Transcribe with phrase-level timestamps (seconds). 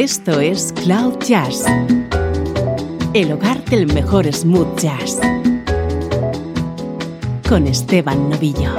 [0.00, 1.64] Esto es Cloud Jazz,
[3.14, 5.18] el hogar del mejor smooth jazz,
[7.48, 8.70] con Esteban Novillo.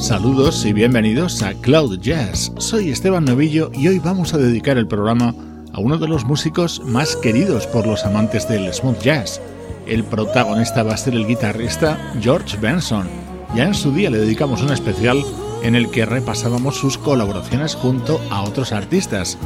[0.00, 2.50] Saludos y bienvenidos a Cloud Jazz.
[2.56, 5.34] Soy Esteban Novillo y hoy vamos a dedicar el programa
[5.74, 9.38] a uno de los músicos más queridos por los amantes del smooth jazz.
[9.86, 13.21] El protagonista va a ser el guitarrista George Benson.
[13.54, 15.22] Ya en su día le dedicamos un especial
[15.62, 19.38] en el que repasábamos sus colaboraciones junto a otros artistas.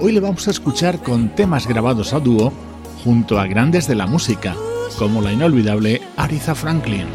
[0.00, 2.52] Hoy le vamos a escuchar con temas grabados a dúo
[3.02, 4.54] junto a grandes de la música,
[4.98, 7.06] como la inolvidable Aretha Franklin.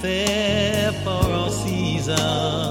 [0.00, 2.69] Fair for all seasons.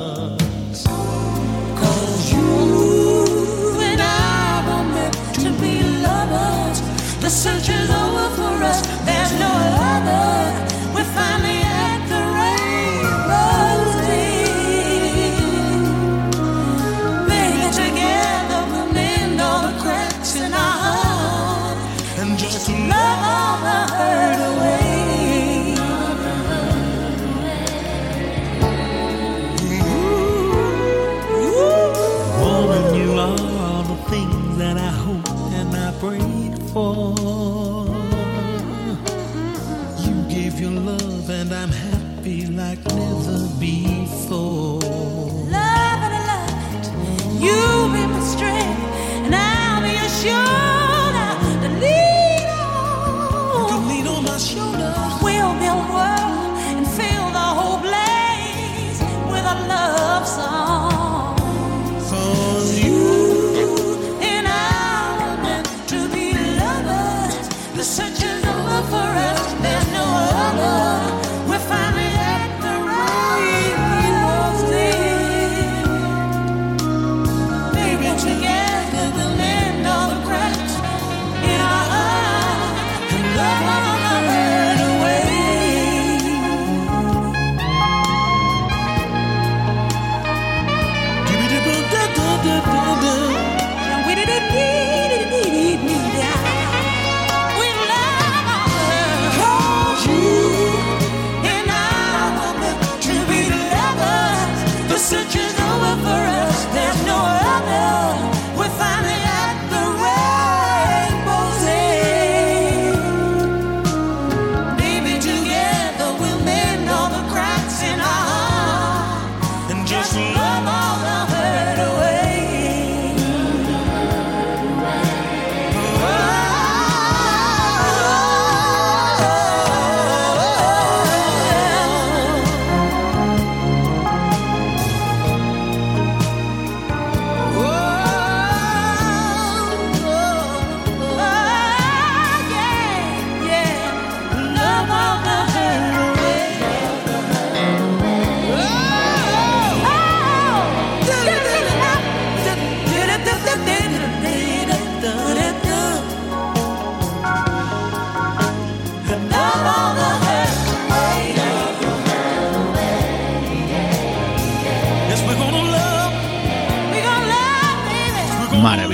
[35.99, 37.85] prayed for.
[40.05, 45.08] You gave your love, and I'm happy like never before.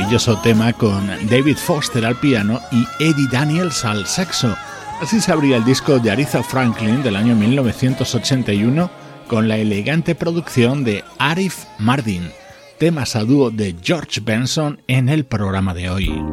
[0.05, 4.55] Maravilloso tema con David Foster al piano y Eddie Daniels al saxo.
[5.01, 8.91] Así se abría el disco de Aretha Franklin del año 1981
[9.27, 12.29] con la elegante producción de Arif Mardin,
[12.77, 16.23] temas a dúo de George Benson en el programa de hoy.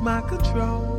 [0.00, 0.98] My control.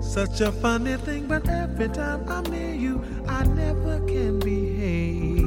[0.00, 5.46] Such a funny thing, but every time I'm near you, I never can behave.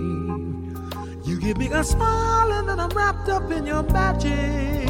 [1.26, 4.90] You give me a smile, and then I'm wrapped up in your magic.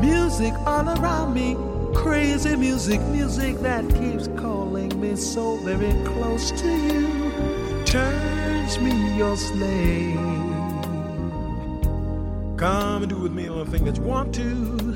[0.00, 1.56] Music all around me,
[1.94, 7.84] crazy music, music that keeps calling me so very close to you.
[7.84, 10.16] Turns me your slave.
[12.56, 14.87] Come and do with me anything that you want to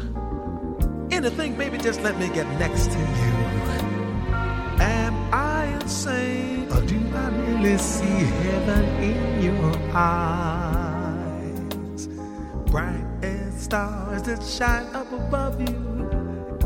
[1.25, 3.33] anything, baby, just let me get next to you.
[4.81, 12.09] Am I insane, or do I really see heaven in your eyes?
[12.67, 15.77] Bright as stars that shine up above you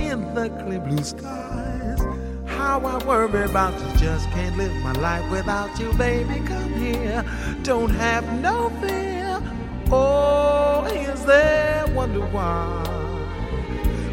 [0.00, 2.00] in the clear blue skies.
[2.46, 6.40] How I worry about you, just can't live my life without you, baby.
[6.46, 7.22] Come here,
[7.62, 9.42] don't have no fear.
[9.90, 13.05] Oh, is there wonder why?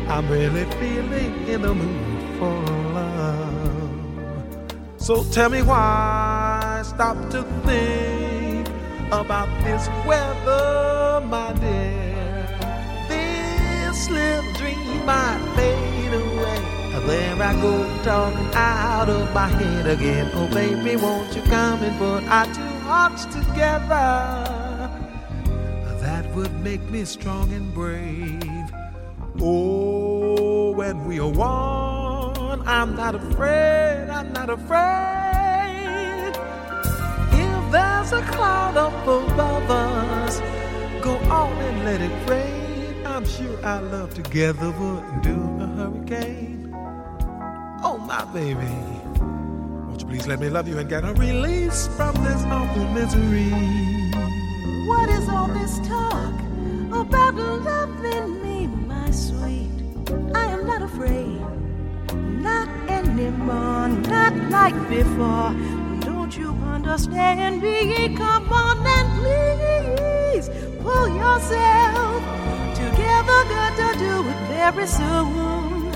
[0.07, 2.61] I'm really feeling in the mood for
[2.93, 3.89] love.
[4.97, 8.67] So tell me why I stop to think
[9.11, 12.47] about this weather, my dear.
[13.07, 16.59] This little dream might fade away.
[17.05, 20.31] There I go talking out of my head again.
[20.33, 24.49] Oh baby, won't you come and put our two hearts together?
[25.99, 28.62] That would make me strong and brave.
[29.45, 36.31] Oh, when we are one, I'm not afraid, I'm not afraid.
[37.33, 40.39] If there's a cloud up above us,
[41.03, 43.05] go on and let it rain.
[43.05, 46.73] I'm sure our love together would do a hurricane.
[47.83, 48.65] Oh, my baby,
[49.89, 53.51] won't you please let me love you and get a release from this awful misery?
[54.87, 56.33] What is all this talk
[56.93, 58.02] about loving
[60.83, 61.39] afraid,
[62.41, 65.55] not anymore, not like before.
[66.01, 68.15] Don't you understand me?
[68.17, 70.49] Come on and please
[70.81, 72.19] pull yourself
[72.75, 73.39] together.
[73.53, 75.91] Got to do it very soon.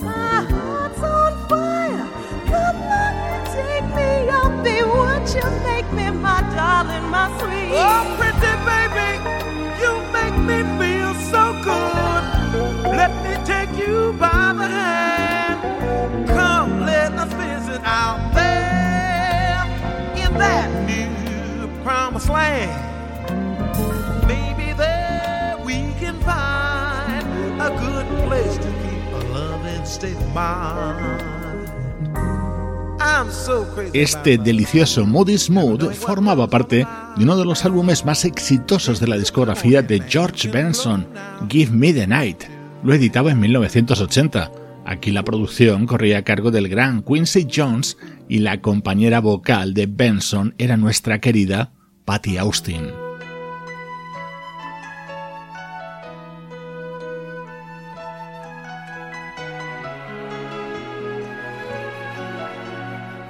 [0.00, 2.08] My heart's on fire.
[2.46, 4.10] Come on and take me
[4.40, 4.52] up.
[4.64, 7.72] Be what you make me, my darling, my sweet.
[7.76, 9.10] Oh, pretty baby,
[9.82, 12.09] you make me feel so good.
[13.80, 16.28] Let me take you by the hand.
[16.28, 19.64] Come, let us visit out there
[20.16, 22.70] in that new promised land.
[24.26, 27.24] Maybe there we can find
[27.60, 31.26] a good place to keep a loving state of mind.
[33.02, 36.86] I'm so crazy Este delicioso Moody Smooth formaba parte
[37.16, 41.06] de uno de los álbumes más exitosos de la discografía de George Benson,
[41.48, 42.59] Give Me the Night.
[42.82, 44.50] Lo editaba en 1980.
[44.86, 47.98] Aquí la producción corría a cargo del gran Quincy Jones
[48.28, 51.72] y la compañera vocal de Benson era nuestra querida
[52.04, 52.88] Patty Austin.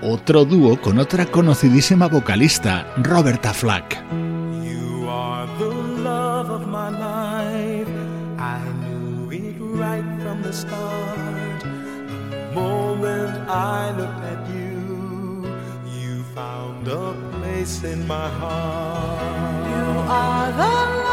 [0.03, 4.40] Otro dúo con otra conocidísima vocalista, Roberta Flack.
[10.61, 11.61] Start.
[12.31, 14.77] The moment I looked at you,
[15.99, 19.63] you found a place in my heart.
[19.73, 19.87] You
[20.23, 21.10] are the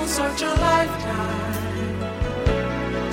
[0.00, 2.00] People search a lifetime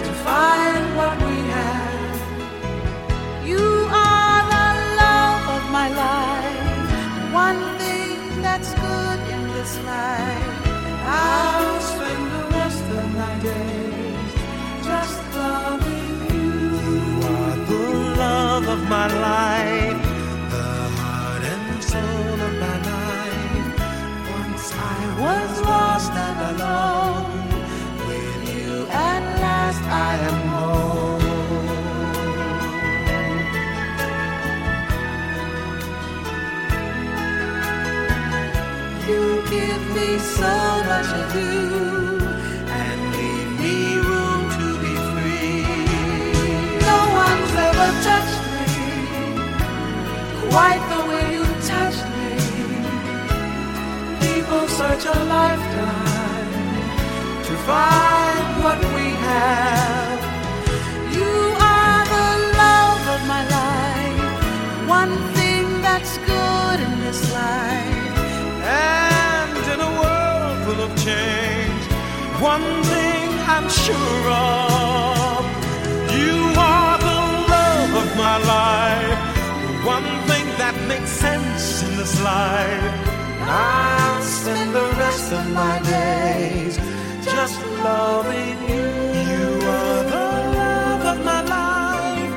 [0.06, 2.18] to find what we have.
[3.46, 4.70] You are the
[5.04, 7.34] love of my life.
[7.34, 10.68] One thing that's good in this life.
[11.04, 14.32] I'll spend the rest of my days
[14.90, 16.52] just loving you.
[16.88, 17.04] You
[17.36, 17.84] are the
[18.24, 20.07] love of my life,
[25.20, 27.50] was lost and alone,
[28.08, 31.24] with you at last I am home.
[39.10, 40.54] You give me so
[40.90, 42.18] much to do.
[42.70, 45.64] and leave me room to be free.
[46.88, 48.66] No one's ever touched me
[50.50, 51.07] quite the
[54.78, 56.52] Search a lifetime
[57.48, 60.20] to find what we have.
[61.18, 61.34] You
[61.74, 62.30] are the
[62.64, 64.88] love of my life.
[64.88, 68.18] One thing that's good in this life.
[68.62, 71.84] And in a world full of change,
[72.40, 75.42] one thing I'm sure of
[76.20, 77.20] you are the
[77.56, 79.20] love of my life,
[79.84, 83.17] one thing that makes sense in this life.
[83.48, 86.78] I'll spend the rest of my days
[87.24, 88.84] just loving you.
[89.24, 90.28] You are the
[90.58, 92.36] love of my life,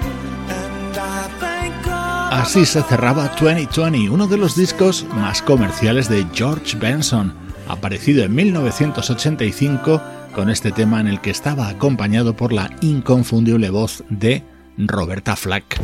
[0.48, 2.32] and I thank God.
[2.32, 7.34] Así se cerraba 2020, uno de los discos más comerciales de George Benson,
[7.68, 10.00] aparecido en 1985
[10.32, 14.44] con este tema en el que estaba acompañado por la inconfundible voz de
[14.78, 15.80] Roberta Flack.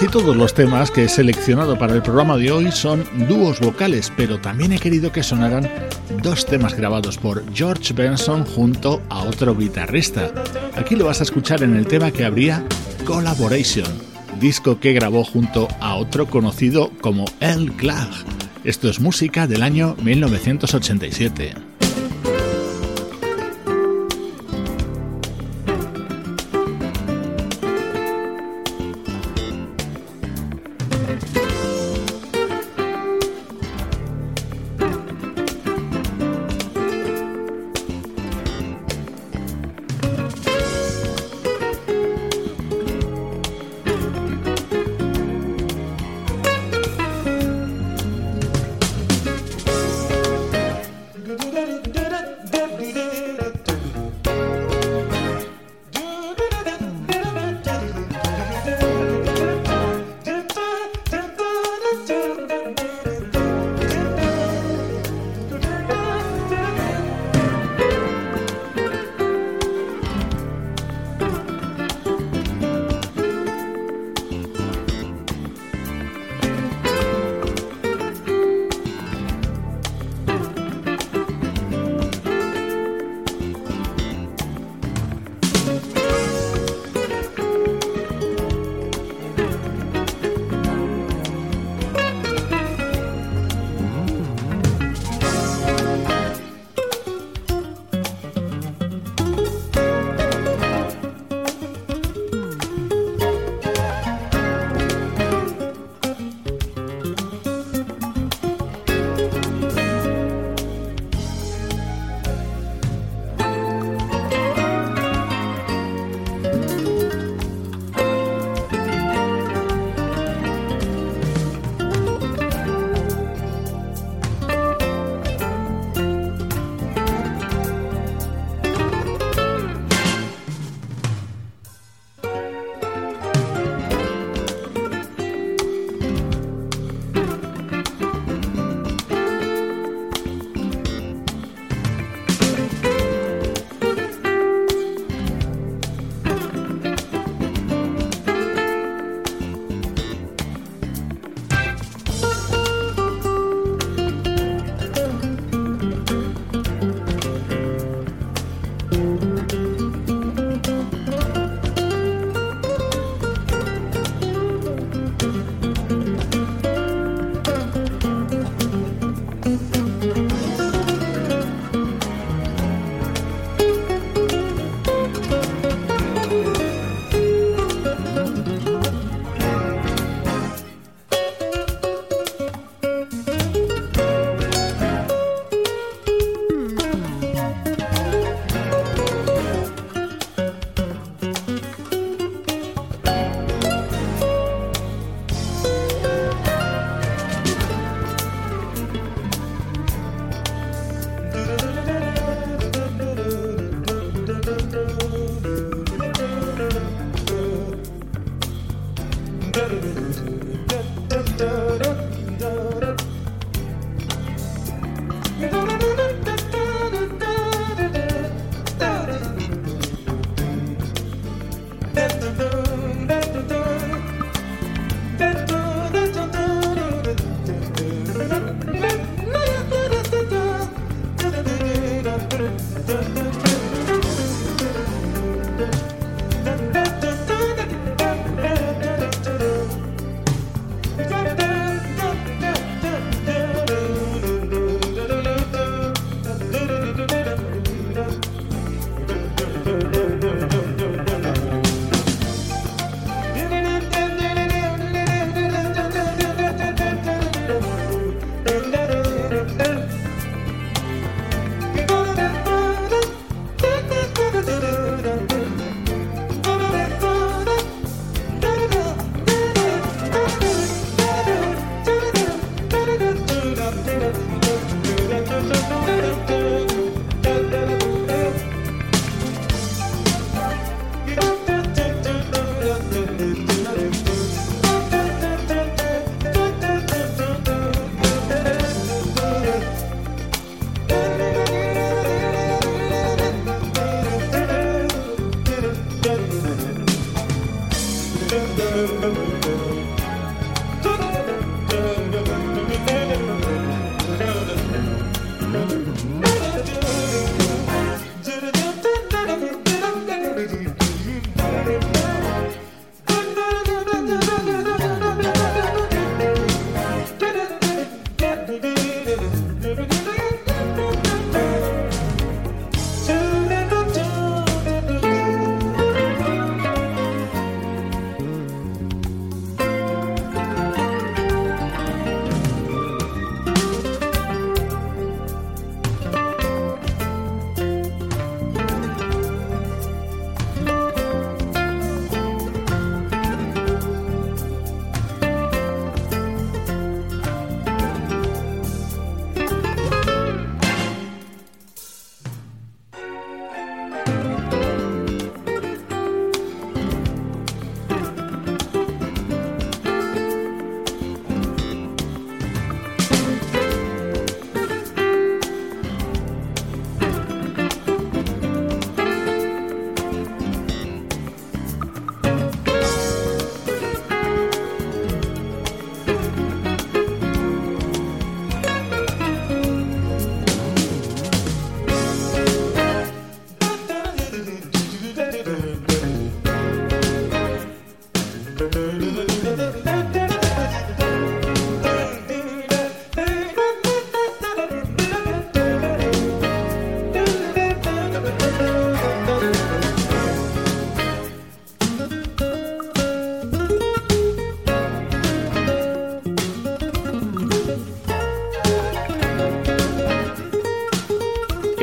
[0.00, 4.10] Casi todos los temas que he seleccionado para el programa de hoy son dúos vocales,
[4.16, 5.70] pero también he querido que sonaran
[6.22, 10.32] dos temas grabados por George Benson junto a otro guitarrista.
[10.74, 12.64] Aquí lo vas a escuchar en el tema que habría
[13.04, 13.92] Collaboration,
[14.40, 18.08] disco que grabó junto a otro conocido como El Clag.
[18.64, 21.69] Esto es música del año 1987.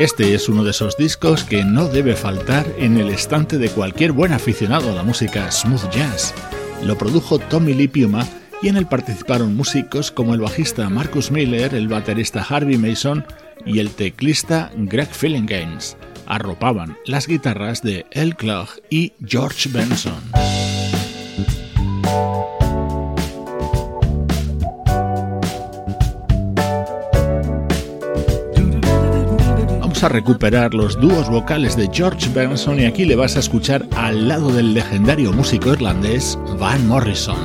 [0.08, 4.12] Este es uno de esos discos que no debe faltar en el estante de cualquier
[4.12, 6.32] buen aficionado a la música smooth jazz.
[6.82, 8.26] Lo produjo Tommy Lee Puma
[8.62, 13.22] y en él participaron músicos como el bajista Marcus Miller, el baterista Harvey Mason
[13.66, 15.98] y el teclista Greg Fillinganes.
[16.26, 20.22] Arropaban las guitarras de El Clough y George Benson.
[30.02, 34.28] A recuperar los dúos vocales de George Benson y aquí le vas a escuchar al
[34.28, 37.36] lado del legendario músico irlandés Van Morrison.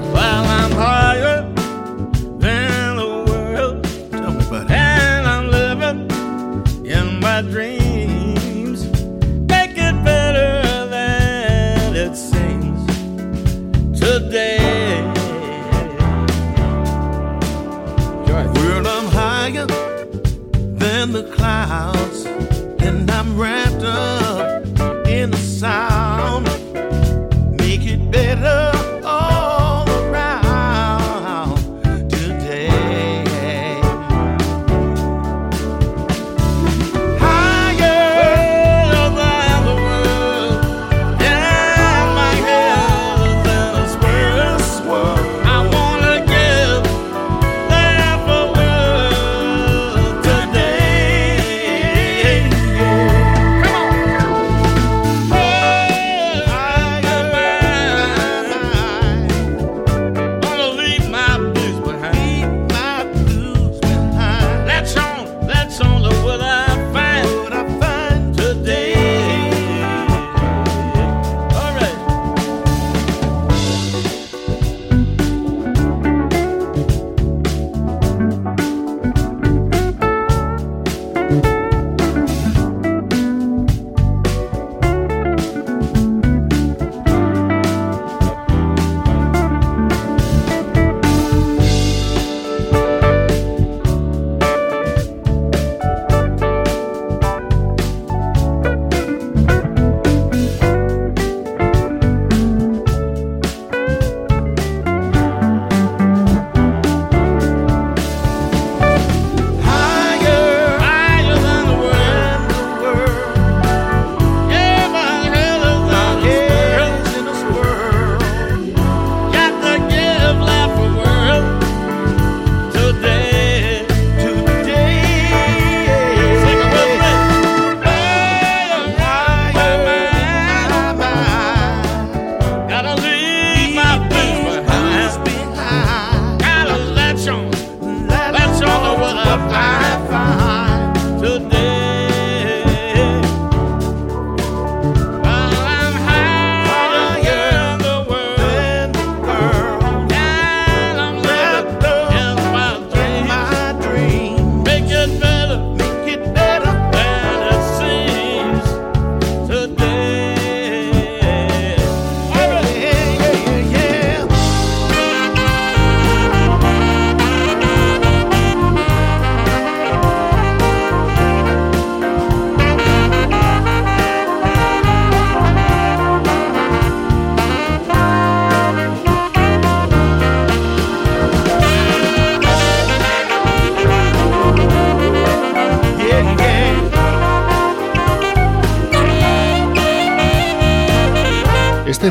[22.86, 23.14] Este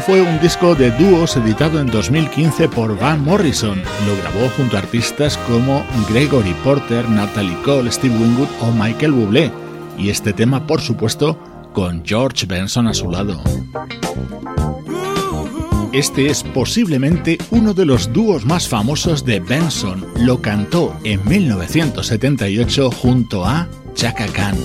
[0.07, 3.81] fue un disco de dúos editado en 2015 por Van Morrison.
[4.07, 9.53] Lo grabó junto a artistas como Gregory Porter, Natalie Cole, Steve Winwood o Michael Bublé.
[9.97, 11.39] Y este tema, por supuesto,
[11.73, 13.41] con George Benson a su lado.
[15.93, 20.05] Este es posiblemente uno de los dúos más famosos de Benson.
[20.17, 24.57] Lo cantó en 1978 junto a Chaka Khan.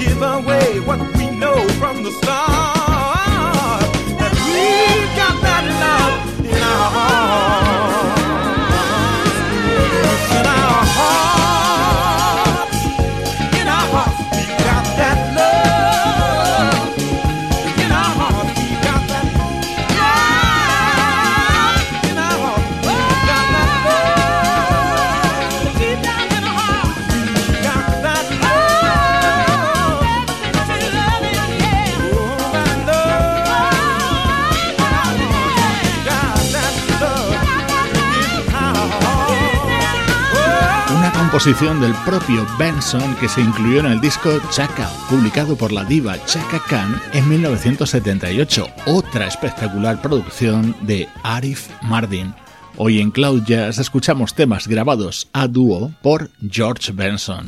[0.00, 2.59] give away what we know from the start.
[41.42, 46.22] Composición del propio Benson que se incluyó en el disco Chaka, publicado por la diva
[46.26, 52.34] Chaka Khan en 1978, otra espectacular producción de Arif Mardin.
[52.76, 57.46] Hoy en Cloud Jazz escuchamos temas grabados a dúo por George Benson.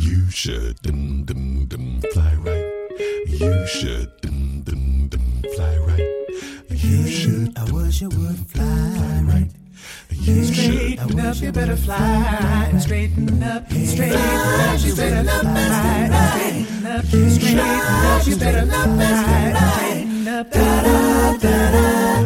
[10.15, 12.73] Straighten up, you better fly.
[12.79, 16.09] Straighten up, straighten up, you better fly.
[16.11, 19.53] Straighten up, straighten up, you better fly.
[19.73, 21.77] Straighten up, da da da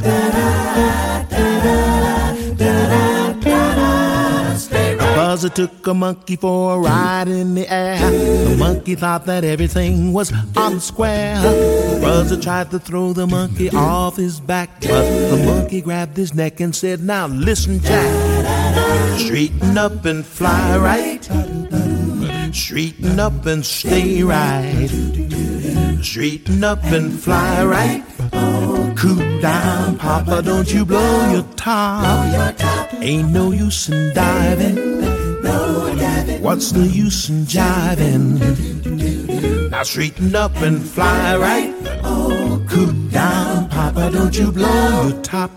[0.00, 0.42] da da
[1.30, 2.25] da da
[5.26, 5.36] da.
[5.36, 7.98] Buzzer took a monkey for a ride in the air.
[7.98, 11.42] The monkey thought that everything was on square.
[12.00, 16.60] Buzzer tried to throw the monkey off his back, but the monkey grabbed his neck
[16.60, 19.18] and said, Now listen, Jack.
[19.18, 21.24] Straighten up and fly right.
[22.54, 24.88] Straighten up and stay right.
[26.02, 28.04] Straighten up and fly right.
[28.96, 32.94] Cool down, Papa, don't you blow your top.
[33.00, 34.95] Ain't no use in diving.
[36.40, 38.40] What's the use in jiving?
[39.70, 41.74] Now straighten up and fly right.
[42.04, 45.50] Oh, cool down, Papa, don't you blow your top.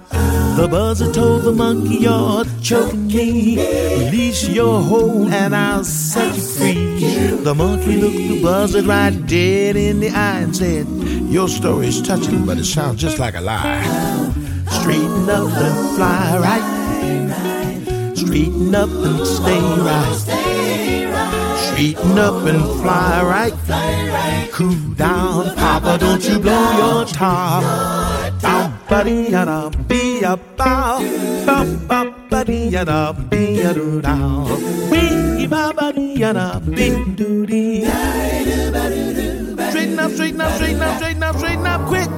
[0.59, 3.57] The buzzer told the monkey you're choking me.
[4.05, 7.43] Release your hold and I'll set you free.
[7.43, 10.87] The monkey looked the buzzer right dead in the eye and said,
[11.29, 13.83] Your story's touching, but it sounds just like a lie.
[14.69, 16.79] Straighten up and fly right.
[18.29, 21.57] Straighten up and stay right.
[21.57, 24.51] Straighten up and fly right.
[24.51, 27.63] Cool down, Papa, don't you blow your top.
[28.39, 31.01] Down, buddy, I'll be about.
[31.47, 34.45] Bum, bum, buddy, I'll be a do down.
[34.91, 37.85] Wee, ba, buddy, I'll be do dee.
[39.71, 42.09] Straighten up, straighten up, straighten up, straighten up, straighten up, quick.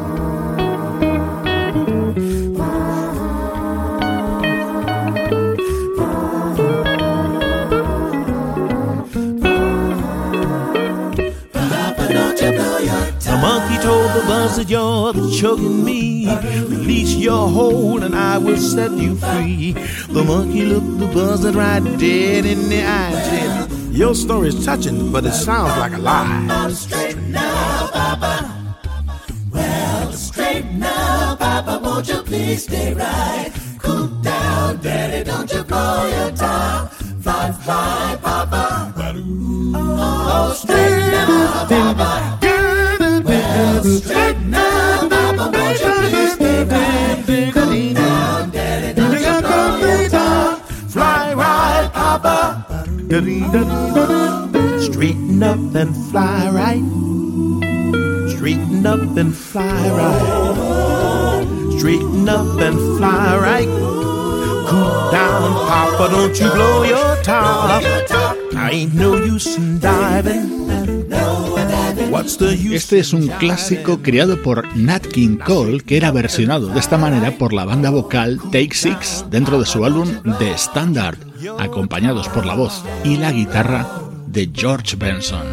[12.42, 16.26] The monkey told the buzzard, You're choking me.
[16.68, 19.74] Release your hold and I will set you free.
[20.10, 25.24] The monkey looked the buzzard right dead in the eye said, Your story's touching, but
[25.26, 26.48] it sounds like a lie.
[27.94, 28.76] Papa.
[29.54, 31.80] Well, straighten up, Papa.
[31.84, 33.52] Won't you please stay right?
[33.78, 35.24] Cool down, Daddy.
[35.24, 36.92] Don't you blow your top.
[37.22, 38.71] Fly, fly, Papa.
[39.12, 42.40] Straighten up, Papa.
[43.26, 45.52] Well, straighten up, Papa.
[45.52, 47.94] Won't you please stay right?
[47.94, 48.94] Down, Daddy.
[48.94, 49.42] Don't you
[50.10, 50.62] your.
[50.88, 52.86] Fly right, Papa.
[54.80, 56.84] Straighten up and fly right.
[58.30, 61.78] Straighten up and fly right.
[61.78, 63.68] Straighten up and fly right.
[64.70, 67.84] Cool down, Papa, don't you blow your top.
[72.72, 77.38] Este es un clásico creado por Nat King Cole que era versionado de esta manera
[77.38, 81.18] por la banda vocal Take Six dentro de su álbum The Standard,
[81.60, 83.88] acompañados por la voz y la guitarra
[84.28, 85.44] de George Benson.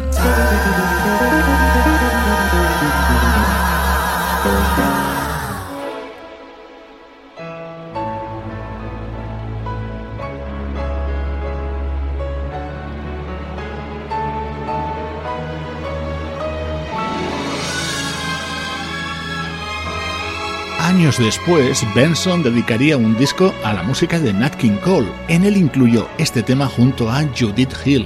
[20.99, 25.07] Años después, Benson dedicaría un disco a la música de Nat King Cole.
[25.29, 28.05] En él incluyó este tema junto a Judith Hill.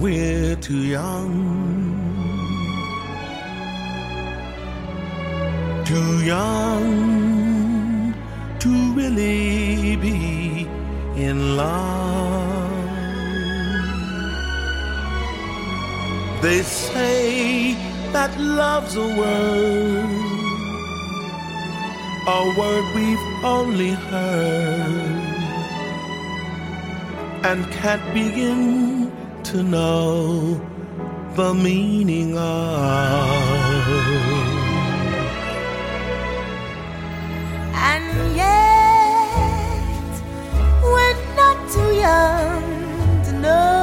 [0.00, 1.94] We're too young.
[5.84, 8.14] Too young
[8.58, 10.66] to really be
[11.16, 12.51] in love.
[16.42, 17.74] They say
[18.12, 20.10] that love's a word,
[22.26, 25.22] a word we've only heard
[27.44, 29.12] and can't begin
[29.44, 30.60] to know
[31.36, 32.42] the meaning of.
[37.92, 40.12] And yet,
[40.82, 42.64] we're not too young
[43.26, 43.81] to know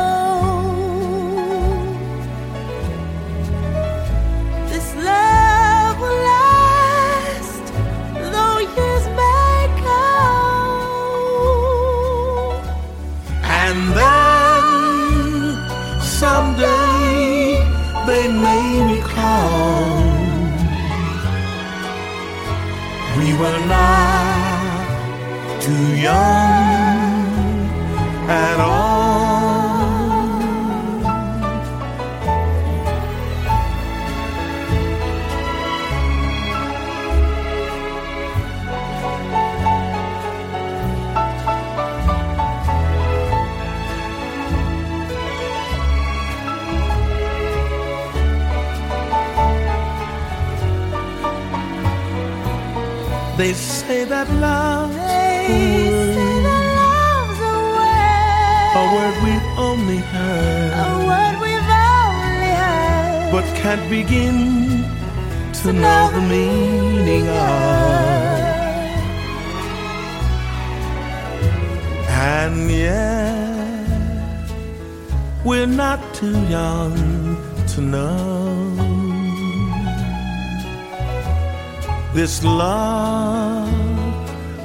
[82.29, 83.73] this love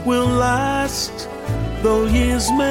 [0.05, 1.31] will last,
[1.83, 2.64] though years may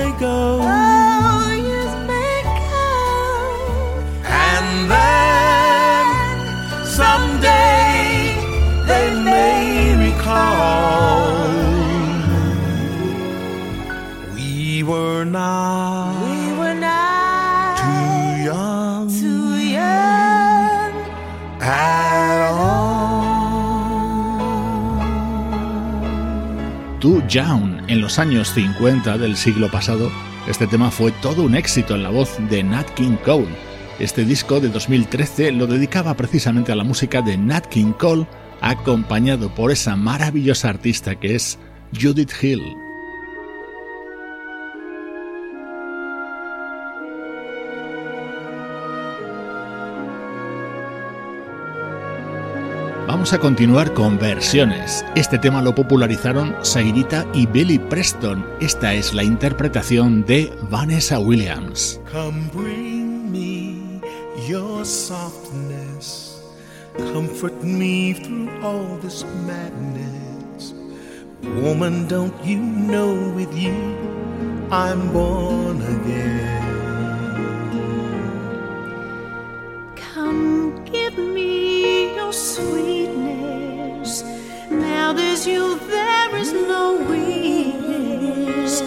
[27.03, 27.83] Young.
[27.87, 30.09] En los años 50 del siglo pasado,
[30.47, 33.47] este tema fue todo un éxito en la voz de Nat King Cole.
[33.99, 38.25] Este disco de 2013 lo dedicaba precisamente a la música de Nat King Cole,
[38.61, 41.59] acompañado por esa maravillosa artista que es
[41.93, 42.61] Judith Hill.
[53.23, 55.05] Vamos a continuar con versiones.
[55.15, 58.45] Este tema lo popularizaron Sairita y Billy Preston.
[58.59, 62.01] Esta es la interpretación de Vanessa Williams.
[62.11, 64.01] Come bring me
[64.45, 66.37] your softness.
[67.13, 70.75] Comfort me through all this madness.
[71.63, 73.95] Woman, don't you know with you
[74.69, 76.61] I'm born again?
[80.13, 83.02] Come give me your sweetness.
[85.15, 88.81] There's you, there is no weakness.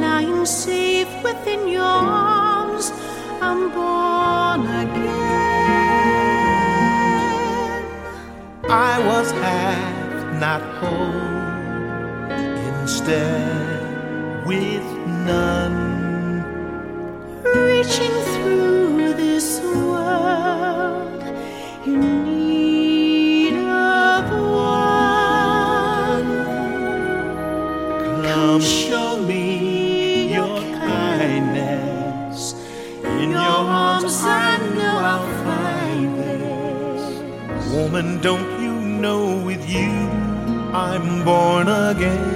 [0.00, 2.92] Lying safe within your arms,
[3.40, 5.26] I'm born again.
[8.68, 11.36] I was half, not whole.
[12.80, 14.86] Instead, with
[15.26, 16.44] none.
[17.44, 21.22] Reaching through this world
[21.86, 22.45] in need
[37.96, 39.88] Woman, don't you know with you
[40.74, 42.35] I'm born again?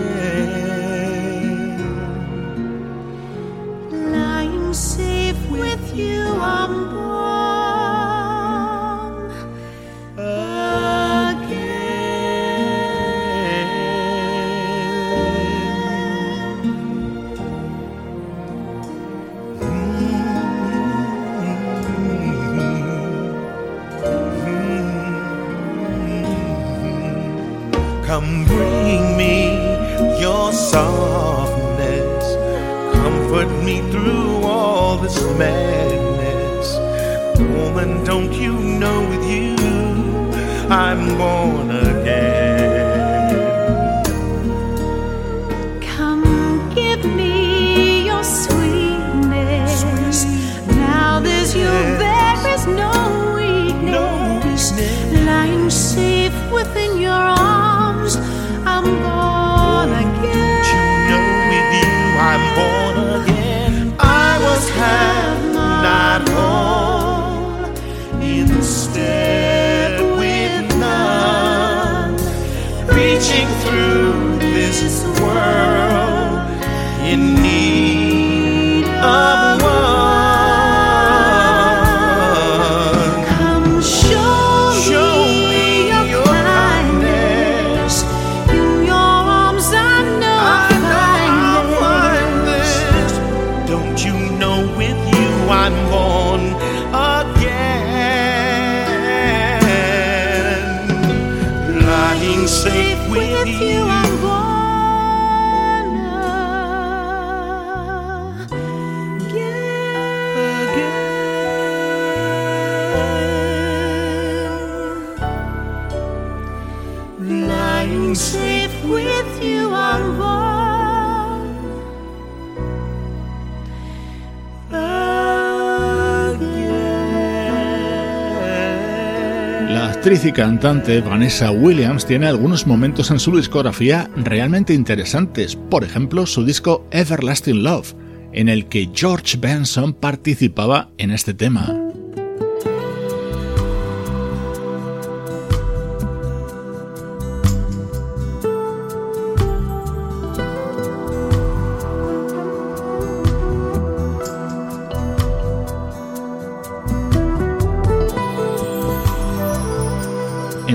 [130.00, 136.24] Actriz y cantante Vanessa Williams tiene algunos momentos en su discografía realmente interesantes, por ejemplo
[136.24, 137.92] su disco Everlasting Love,
[138.32, 141.76] en el que George Benson participaba en este tema.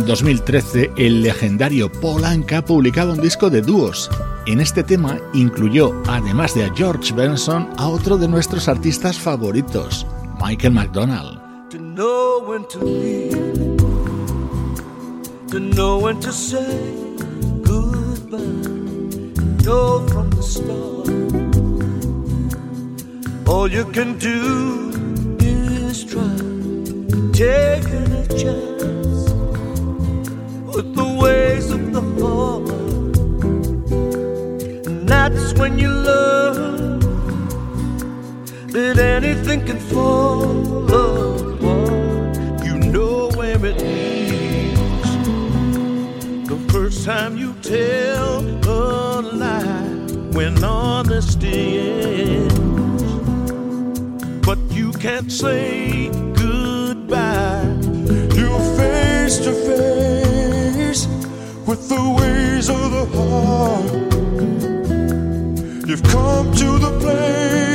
[0.06, 4.08] En 2013, el legendario Paul Anka publicaba un disco de dúos.
[4.46, 10.06] En este tema incluyó, además de a George Benson, a otro de nuestros artistas favoritos,
[10.40, 11.42] Michael McDonald.
[23.48, 24.92] All you can do
[25.40, 26.36] is try.
[35.66, 37.02] When you love
[38.72, 42.38] that anything can fall apart.
[42.68, 45.12] You know where it leads.
[46.52, 49.90] The first time you tell a lie
[50.38, 53.12] when honesty ends.
[54.46, 56.10] But you can't say
[56.44, 57.74] goodbye.
[58.38, 61.08] You're face to face
[61.66, 64.15] with the ways of the heart.
[66.12, 67.75] Come to the place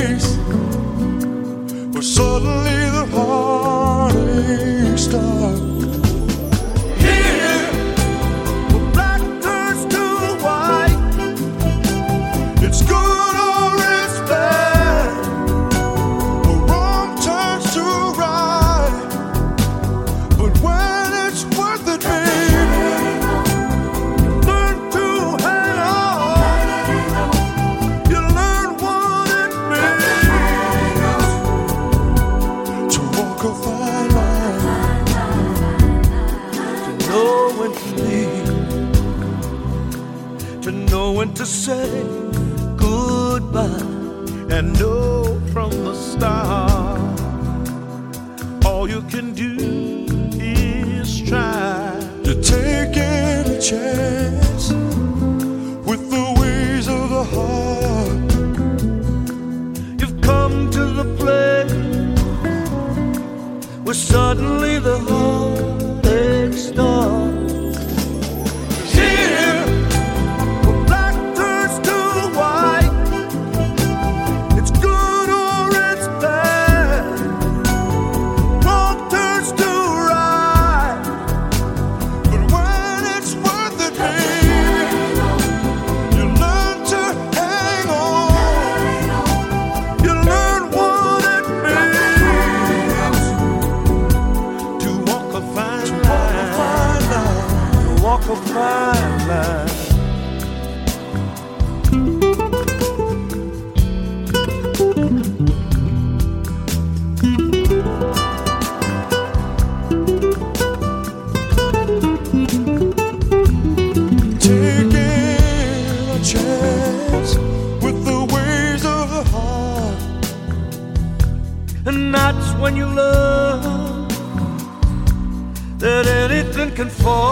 [126.81, 127.30] And fall.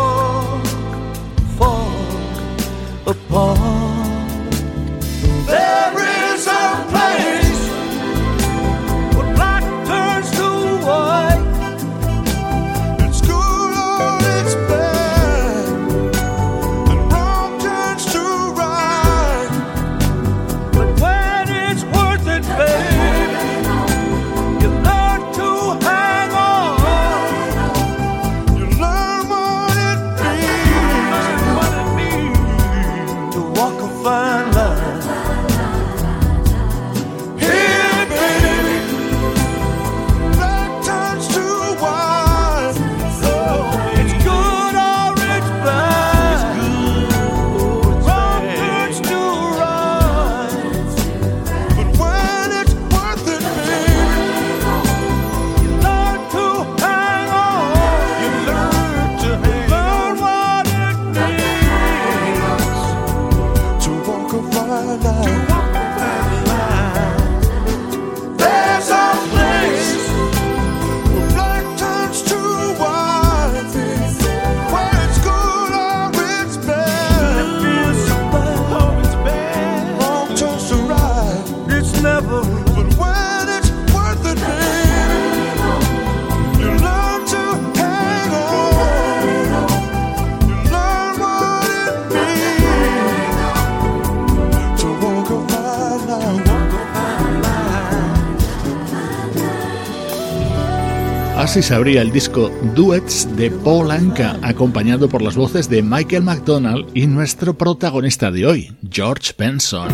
[101.48, 106.22] así se abría el disco Duets de Paul Anka, acompañado por las voces de Michael
[106.22, 109.88] McDonald y nuestro protagonista de hoy, George Benson.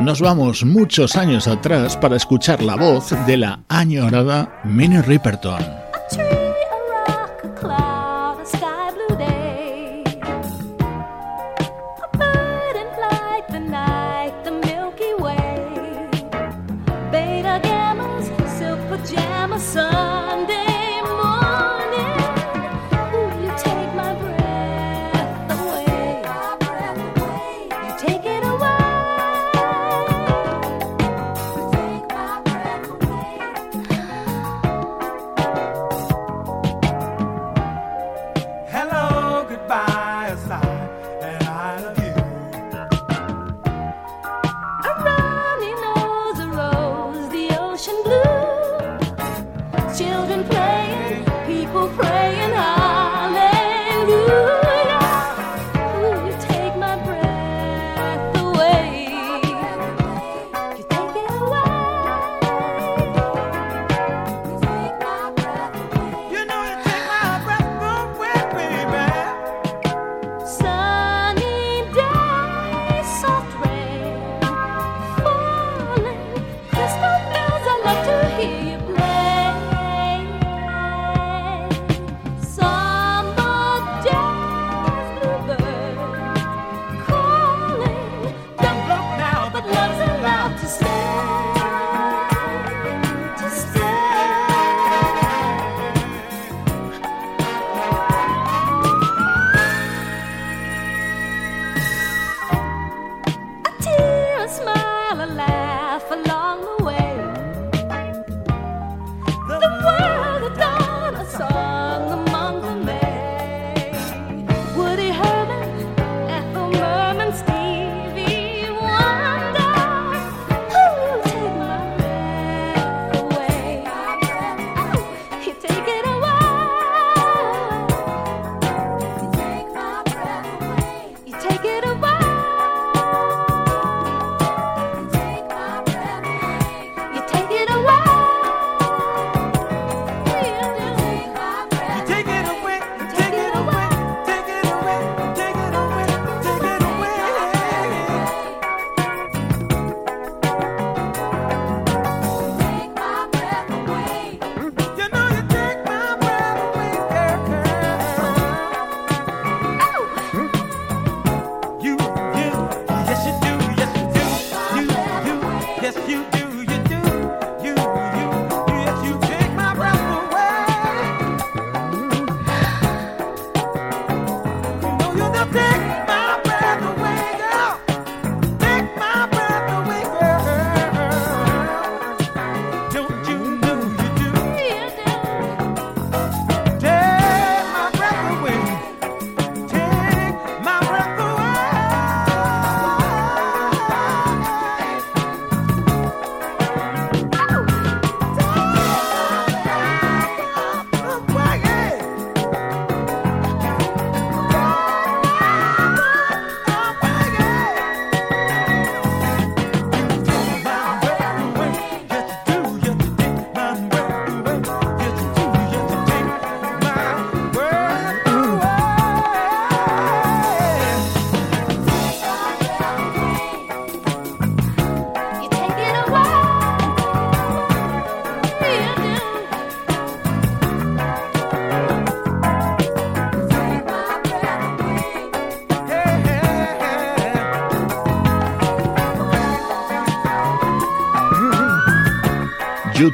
[0.00, 5.62] Nos vamos muchos años atrás para escuchar la voz de la añorada Minnie Riperton.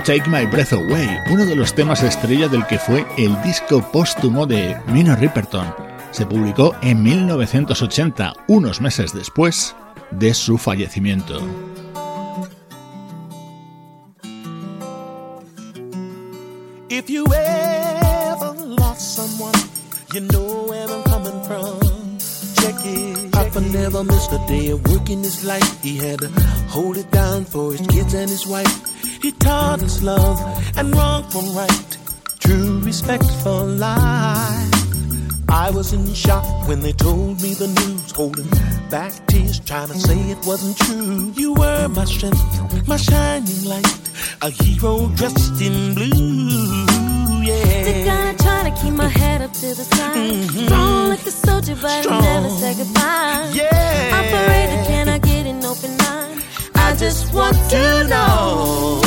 [0.05, 4.45] Take My Breath Away, uno de los temas estrella del que fue el disco póstumo
[4.45, 5.75] de Minor Ripperton.
[6.11, 9.75] Se publicó en 1980, unos meses después
[10.11, 11.41] de su fallecimiento.
[16.91, 19.59] If you ever lost someone,
[20.13, 21.81] you know where I'm coming from.
[22.61, 23.33] Check it.
[23.33, 25.83] Papa never missed a day of work in his life.
[25.83, 26.29] He had to
[26.69, 28.94] hold it down for his kids and his wife.
[29.81, 30.41] He love
[30.77, 31.99] and wrong from right,
[32.39, 34.71] true respect for life.
[35.49, 38.49] I was in shock when they told me the news, holding
[38.89, 41.33] back tears, trying to say it wasn't true.
[41.35, 43.99] You were my strength, my shining light,
[44.43, 46.87] a hero dressed in blue.
[47.43, 47.83] Yeah.
[47.85, 50.15] The guy trying to keep my head up to the sky.
[50.17, 50.67] Mm-hmm.
[50.67, 53.51] Strong like a soldier, but I never said goodbye.
[53.53, 54.21] Yeah.
[54.21, 56.43] Operator, can I get an open line?
[56.77, 59.04] I just want to know.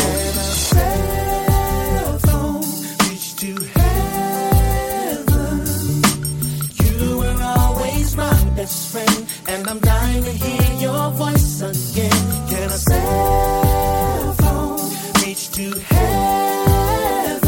[15.64, 17.48] Heaven?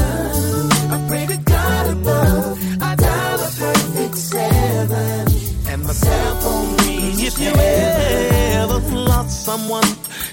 [0.92, 5.28] I pray to God above, I a perfect seven,
[5.68, 5.94] and my
[6.84, 9.88] reach If you ever lost someone,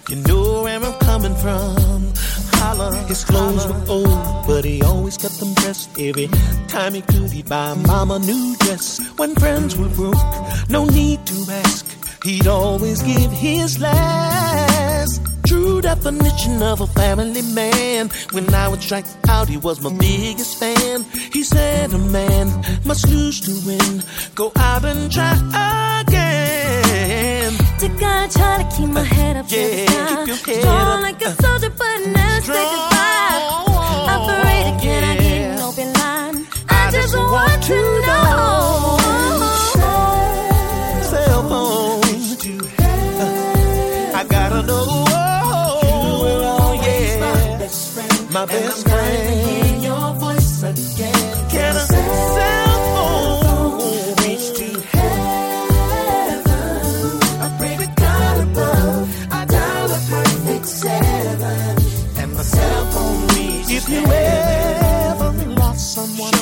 [0.09, 1.87] you know where I'm coming from.
[3.07, 5.89] His clothes were old, but he always kept them pressed.
[5.99, 6.29] Every
[6.69, 9.01] time he could, he'd buy mama new dress.
[9.17, 10.17] When friends were broke,
[10.69, 11.87] no need to ask.
[12.25, 15.36] He'd always give his last.
[15.47, 18.11] True definition of a family man.
[18.33, 21.05] When I would strike out, he was my biggest fan.
[21.33, 22.49] He said a man
[22.85, 24.03] must lose to win.
[24.35, 25.33] Go out and try
[26.01, 27.53] again.
[27.79, 30.27] To God, try to keep my head up yeah, to.
[30.27, 31.03] Keep your head Strong up.
[31.03, 33.67] like a soldier, but never say goodbye.
[34.15, 36.47] Operator, can I get an open line?
[36.69, 38.99] I, just want to know.
[41.11, 42.03] Cell phone.
[44.15, 44.96] I gotta know.
[48.37, 49.83] My best friend.
[49.83, 51.49] your voice again.
[51.49, 56.51] Can a cell phone reach to heaven?
[57.41, 59.33] I pray to God above.
[59.33, 61.77] I dial a perfect seven,
[62.19, 63.71] and my cell phone reach.
[63.71, 66.35] If you ever lost someone,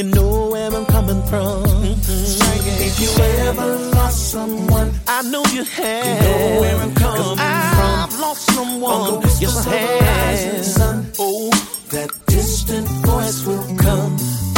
[0.00, 1.62] you know where I'm coming from.
[1.62, 2.82] Mm-hmm.
[2.88, 3.10] If you
[3.48, 6.06] ever lost someone, I know you have.
[6.06, 7.38] You know where I'm coming from.
[7.38, 9.20] I've lost someone.
[9.40, 10.64] Yes, I have.
[10.64, 11.06] Son.
[11.18, 11.50] Oh,
[11.90, 14.12] that distant voice will come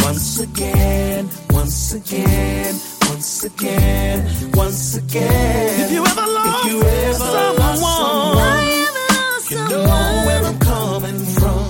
[0.06, 2.74] once again, once again,
[3.10, 4.18] once again,
[4.54, 5.80] once again.
[5.80, 9.86] If you ever lost, you ever someone, I ever lost you someone.
[9.86, 11.66] know where I'm coming from.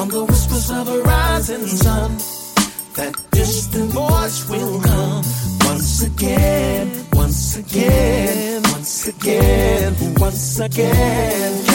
[0.00, 2.18] On the whispers of a rising sun,
[2.94, 5.24] that distant voice will come
[5.64, 11.64] once again, once again, once again, once again.
[11.64, 11.71] Get a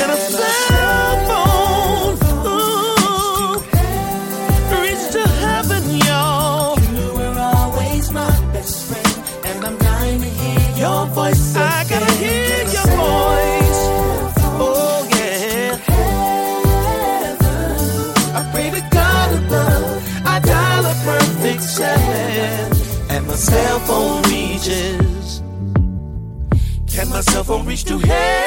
[27.07, 28.46] Can my cell phone reach to heaven?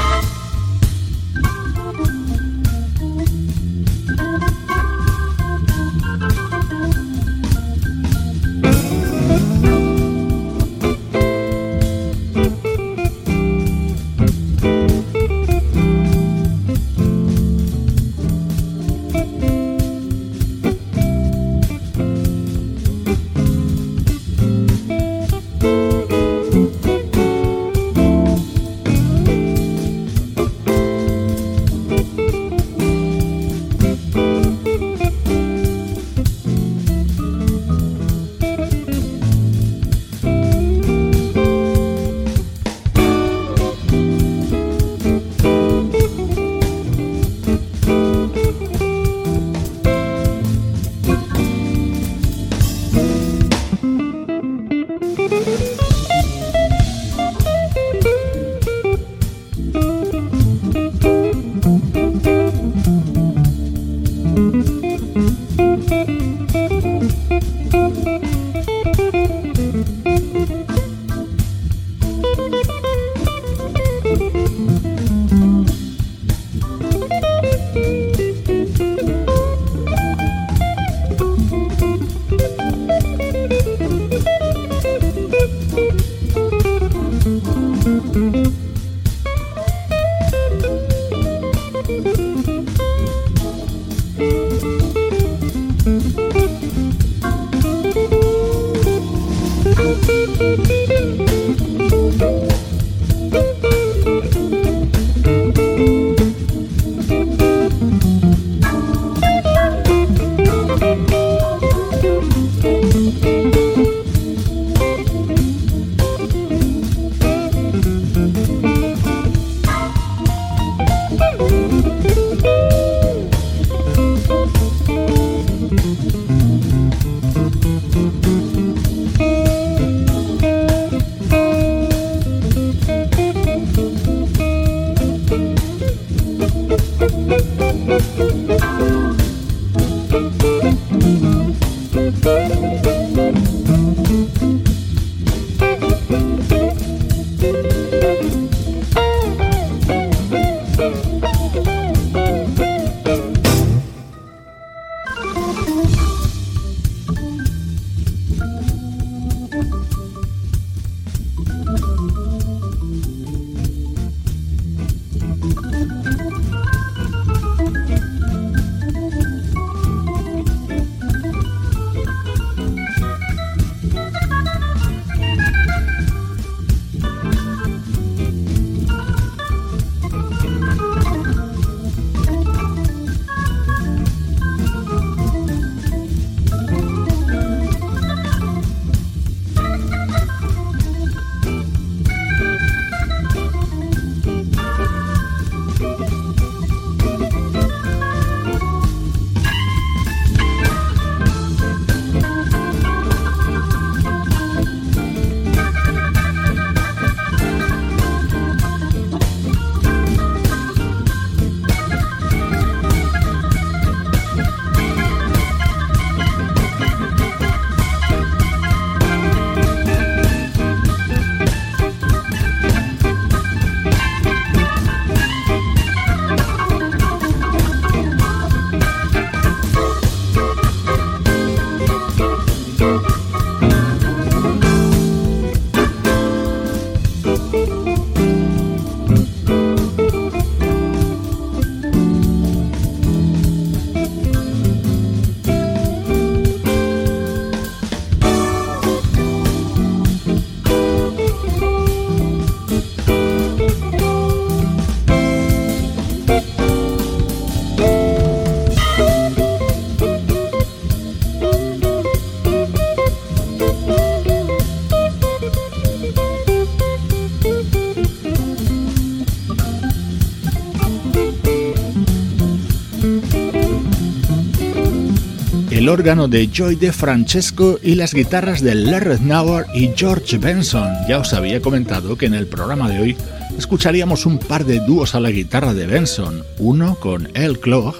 [275.91, 280.89] Órgano de Joy de Francesco y las guitarras de Larry Nauer y George Benson.
[281.07, 283.17] Ya os había comentado que en el programa de hoy
[283.57, 287.95] escucharíamos un par de dúos a la guitarra de Benson, uno con El Clog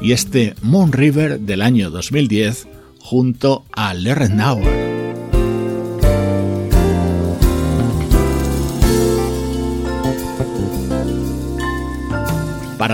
[0.00, 2.66] y este Moon River del año 2010
[2.98, 4.93] junto a Larry Nauer.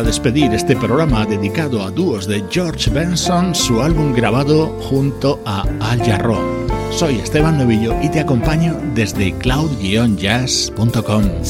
[0.02, 6.02] Despedir este programa dedicado a dúos de George Benson, su álbum grabado junto a Al
[6.02, 6.40] Jarreau.
[6.90, 11.44] Soy Esteban Novillo y te acompaño desde cloud-jazz.com.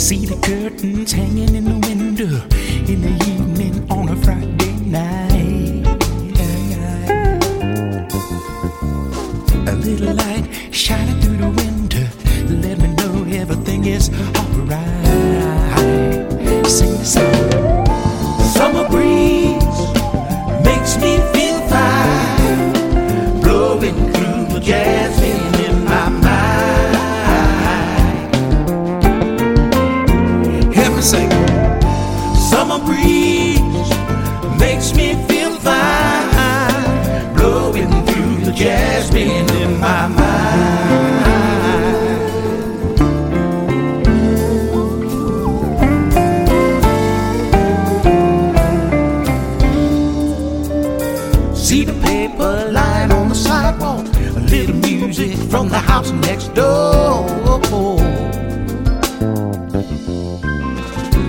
[55.71, 57.29] the house next door.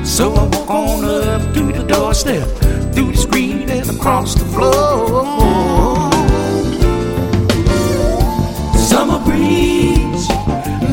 [0.04, 2.48] So I walk on up to the doorstep,
[2.94, 6.12] through the screen and across the floor.
[8.76, 10.28] Summer breeze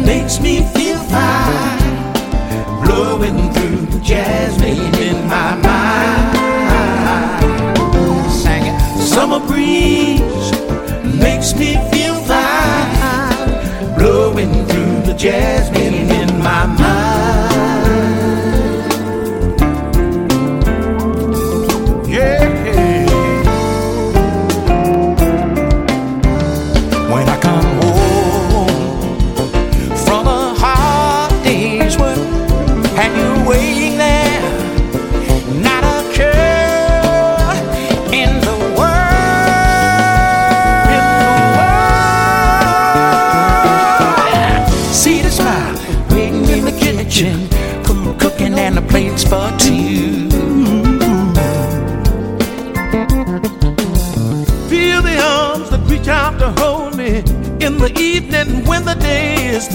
[0.06, 2.12] makes me feel fine,
[2.84, 6.36] blowing through the jasmine in my mind.
[9.00, 10.52] Summer breeze
[11.20, 12.14] makes me feel
[14.08, 15.97] blowing through the jasmine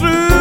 [0.04, 0.33] through.